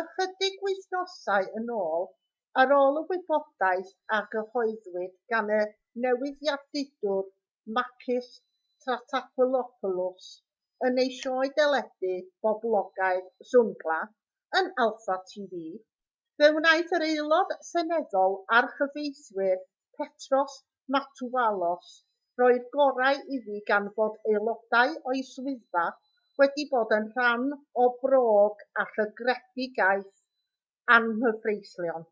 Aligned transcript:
ychydig 0.00 0.58
wythnosau 0.66 1.46
yn 1.60 1.70
ôl 1.76 2.04
ar 2.62 2.72
ôl 2.76 2.98
y 2.98 3.00
wybodaeth 3.08 3.88
a 4.16 4.18
gyhoeddwyd 4.34 5.14
gan 5.32 5.48
y 5.54 5.62
newyddiadurwr 6.04 7.24
makis 7.78 8.28
triantafylopoulos 8.84 10.28
yn 10.88 11.00
ei 11.04 11.10
sioe 11.16 11.50
deledu 11.56 12.14
boblogaidd 12.48 13.26
zoungla 13.54 13.96
yn 14.60 14.68
alpha 14.86 15.16
tv 15.32 15.62
fe 16.42 16.50
wnaeth 16.58 16.94
yr 17.00 17.06
aelod 17.08 17.56
seneddol 17.72 18.36
a'r 18.58 18.68
cyfreithiwr 18.78 19.64
petros 19.98 20.54
matouvalos 20.98 21.90
roi'r 22.42 22.62
gorau 22.78 23.20
iddi 23.38 23.60
gan 23.72 23.90
fod 23.98 24.22
aelodau 24.34 24.94
o'i 25.14 25.24
swyddfa 25.32 25.84
wedi 26.40 26.64
bod 26.68 26.92
yn 26.96 27.06
rhan 27.16 27.42
o 27.84 27.88
bròg 28.04 28.62
a 28.82 28.84
llygredigaeth 28.92 30.14
anghyfreithlon 30.98 32.08